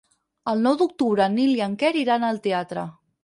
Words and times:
El 0.53 0.63
nou 0.67 0.77
d'octubre 0.79 1.27
en 1.27 1.37
Nil 1.41 1.53
i 1.59 1.63
en 1.67 1.77
Quer 1.83 1.93
iran 2.05 2.27
al 2.31 2.43
teatre. 2.47 2.87